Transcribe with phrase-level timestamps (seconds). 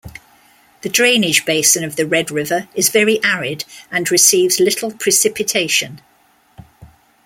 [0.81, 6.01] The drainage basin of the Red River is very arid and receives little precipitation.